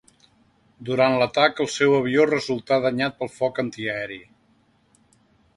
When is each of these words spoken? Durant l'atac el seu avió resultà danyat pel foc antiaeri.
Durant 0.87 1.17
l'atac 1.23 1.61
el 1.65 1.69
seu 1.75 1.93
avió 1.99 2.25
resultà 2.31 2.79
danyat 2.87 3.21
pel 3.21 3.33
foc 3.37 3.65
antiaeri. 3.65 4.21